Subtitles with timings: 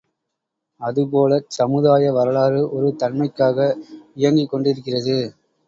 [0.81, 3.57] அதுபோலச் சமுதாய வரலாறு, ஒரு தன்மைக்காக
[4.17, 5.17] இயங்கிக்கொண்டிருக்கிறது.